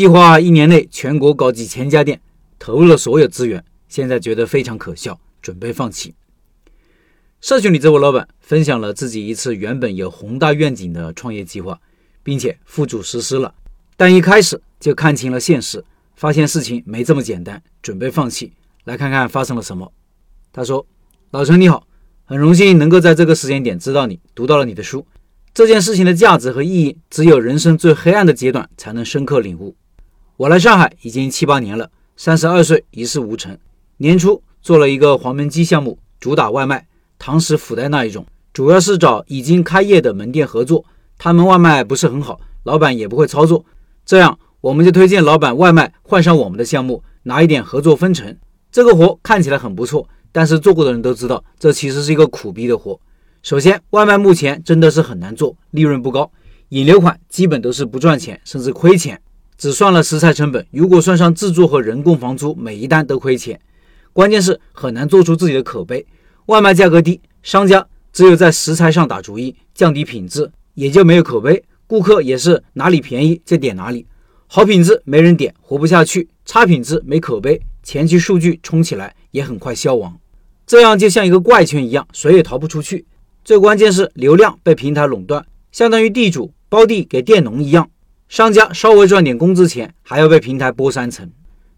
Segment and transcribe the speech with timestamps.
[0.00, 2.18] 计划一年内全国搞几千家店，
[2.58, 6.14] 投入了所有资源，现在觉得非常可笑，准备放弃。
[7.42, 11.78] 社群里这位老板分享了自己一次原本有宏大愿景的创业计划，
[12.22, 13.54] 并且付诸实施了，
[13.94, 18.54] 但一开始就看清了现实，发现事情没这么简单，准备放弃。
[18.84, 19.92] 来看看发生了什么。
[20.50, 20.86] 他说
[21.32, 21.86] ：“老陈你好，
[22.24, 25.06] 很荣幸能够在这个时间点知道你，读到了你的书。
[25.52, 29.76] 这件事情的价值和意义，只有人生最黑暗的阶段才能深刻领悟。
[30.40, 33.58] 我来上海已经七八年了，三十二岁一事无成，
[33.98, 36.86] 年初做了一个黄焖鸡项目，主打外卖。”
[37.20, 40.82] 堂食附带那一种，主要是找已经开业的门店合作，
[41.18, 43.62] 他们外卖不是很好，老板也不会操作，
[44.06, 48.34] 这样我们就推荐老板外卖换上我们的项目，拿一点合作分成。
[48.72, 52.98] 这个活看起来很不错，但是做过的人都知道，这其实是一个苦逼的活。
[53.42, 56.32] 首先，外卖目前真的是很难做，利润不高，
[56.70, 59.20] 引流款基本都是不赚钱，甚至亏钱。
[59.60, 63.60] 只算了食材成本，如果算上制作和人工房租，每一单都亏钱。
[64.10, 66.06] 关键是很难做出自己的口碑。
[66.46, 71.62] 外卖价格低，商家只有在食材上打主意，降低品质，也就没有口碑。
[71.86, 74.06] 顾客也是哪里便宜就点哪里，
[74.46, 80.18] 好品质没人点，活不下去；差品质没口碑，前期数据冲起来也很快消亡。
[80.66, 83.04] 这样就像一个怪圈一样，谁也逃不出去。
[83.44, 87.90] 最关键是流量被平台垄断，相当于地主包地给佃农一样，
[88.30, 91.28] 商家稍微赚点工资钱，还要被平台剥三层。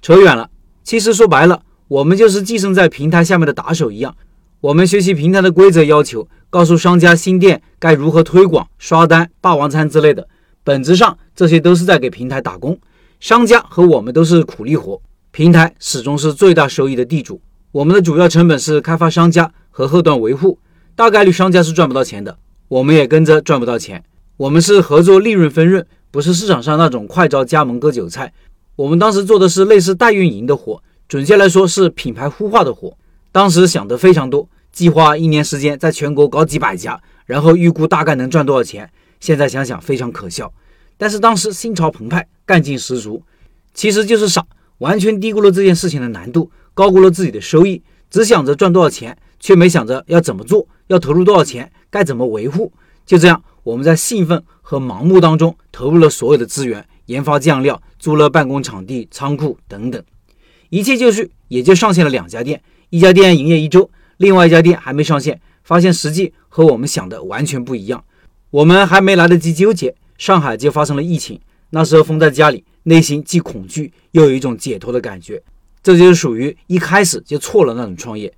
[0.00, 0.48] 扯远了，
[0.84, 4.14] 其实说白了，我们就是寄生在平台下面的打手一样。
[4.60, 10.28] 我们学习平台的规则要求，告诉商家新店该如何推广、刷单、霸王餐之类的。
[10.62, 12.78] 本质上，这些都是在给平台打工。
[13.18, 17.40] 商家和我们都是苦力活，平台始终是最大收益的地主。
[17.72, 20.60] 我们的主要成本是开发商家和后端维护，
[20.94, 22.38] 大概率商家是赚不到钱的，
[22.68, 24.04] 我们也跟着赚不到钱。
[24.36, 25.86] 我们是合作利润分润，
[26.16, 28.32] 不是市场上那种快招加盟割韭菜。
[28.74, 32.96] 我们当时做的是类似代运营的活，准确来说是品牌孵化的活。
[33.30, 34.48] 当时想的非常多。
[34.72, 38.90] 计划一年时间在全国搞几百家，然后预估大概能赚多少钱？
[39.20, 40.50] 现在想想非常可笑，
[40.96, 43.22] 但是当时心潮澎湃，干劲十足。
[43.74, 44.42] 其实就是傻，
[44.78, 52.72] 完全低估了这件事情的难度，高估了自己的收益，只想着赚多少钱，却没想着要怎么做，要投入多少钱，该怎么维护。
[53.06, 60.02] 就这样，我们在兴奋和盲目当中投入了所有的资源，研发酱料，租了办公场地、仓库等等，
[60.70, 63.88] 一切就绪，也就上线了两家店，一家店营业一周。
[64.16, 68.02] 另外一家店还没上线，发现实际和我们想的完全不一样。
[68.50, 71.40] 我们还没来得及纠结，上海就发生了疫情。
[71.70, 75.42] 那时候封在家里，内心既恐惧又有一种解脱的感觉。
[75.82, 78.32] 这就是属于一开始就错了那种创业。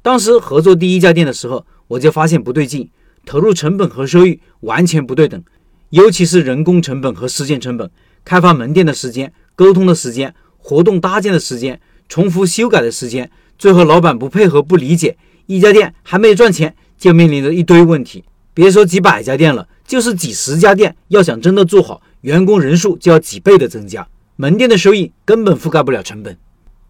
[0.00, 2.88] 当时合作第一家店的时候，我就发现不对劲，
[3.24, 5.42] 投入成本和收益完全不对等，
[5.90, 7.90] 尤其是人工成本和时间成本，
[8.24, 13.30] 开发门店的时间、沟通的时间、活动搭建的时间、重复修改的时间。
[13.56, 18.24] 最后，老板不配合、不理解，一家店还没赚钱，就面临着一堆问题。
[18.52, 24.06] 别说几百家店了，就是几十家店，要想真的做好，员工人数就要几倍的增加，
[24.36, 26.36] 门店的收益根本覆盖不了成本。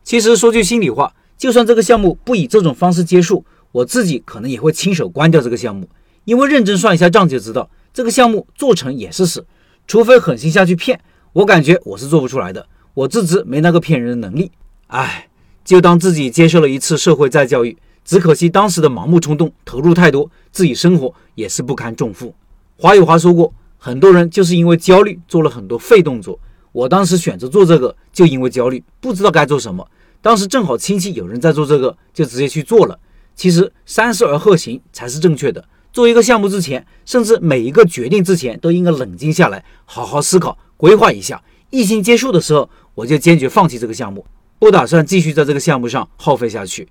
[0.03, 5.89] 其实说句心里话，就算这个项目不以这种方式结束，我自己可能也会亲手关掉这个项目，
[6.24, 9.46] 因为认真算一下账就知道，这个项目做成也是死，
[9.86, 11.00] 除非狠心下去骗，
[11.32, 14.50] 我感觉我是做不出来的，我自知没那个骗人的能力。
[14.88, 15.28] 唉。
[15.64, 17.74] 就当自己接受了一次社会再教育，
[18.04, 22.34] 只可惜当时的盲目冲动，投入太多，自己生活也是不堪重负。
[22.76, 26.38] 华有华说过，很多人就是因为焦虑做了很多废动作。
[26.72, 29.88] 我当时选择做这个，就因为焦虑，不知道该做什么。
[30.20, 32.98] 当时正好亲戚有人在做这个，就直接去做了。
[33.34, 35.64] 其实三思而后行才是正确的。
[35.94, 41.41] 做一个项目之前，甚至每一个决定之前，都应该冷静下来，好好思考，规划一下。
[41.71, 44.27] 疫情结束的时候，我就坚决放弃这个项目。
[44.59, 46.88] 不打算继续在这个项目上耗费下去。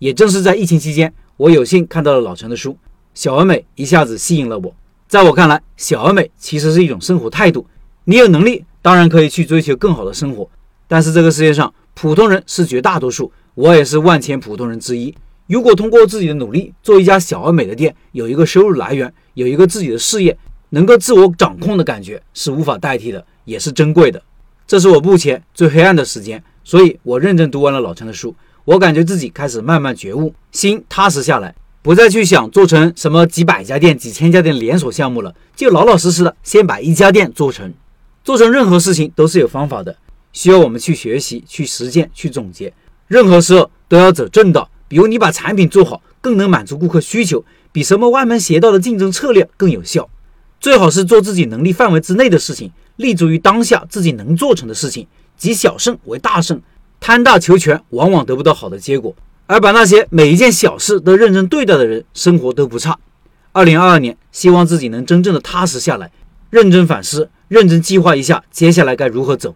[0.00, 2.72] 也正是在疫情期间，我有幸看到了老陈的书
[3.14, 4.74] 《小而美》，一下子吸引了我。
[5.06, 7.64] 在我看来，小而美其实是一种生活态度。
[8.06, 10.50] 你有能力，当然可以去追求更好的生活。
[10.88, 15.14] 但是这个世界上，普通人是绝大多数，我也是万千普通人之一。
[15.50, 20.38] 如果通过自己的努力做一家小而美的店，有一个收入来源，有一个自己的事业，
[20.68, 24.22] 能够自我掌控的感觉是无法代替的，也是珍贵的。
[24.64, 26.40] 这是我目前最黑暗的时间。
[26.62, 28.32] 所以，我认真读完了老陈的书，
[28.64, 31.52] 我感觉自己开始慢慢觉悟，心踏实下来，
[31.82, 37.74] 不再去想做成什么几百家店、几千家店连锁项目了，就老老实实的先把一家店做成。
[38.22, 39.96] 做成任何事情都是有方法的，
[40.32, 42.72] 需要我们去学习、去实践、去总结。
[43.08, 50.10] 任何时候都要走正道，比如你把产品做好，更能满足顾客需求，比什么歪门邪道的竞争策略更有效。
[50.58, 55.06] 最好是做自己能力范围之内的事情，立足于当下自己能做成的事情，
[55.36, 56.60] 集小胜为大胜，
[56.98, 59.14] 贪大求全，往往得不到好的结果。
[59.46, 62.98] 而把那些每一件小事都认真对待的人，生活都不差。
[63.52, 66.10] 二零二二年，希望自己能真正的踏实下来，
[66.50, 69.54] 认真反思，认真计划一下接下来该如何走。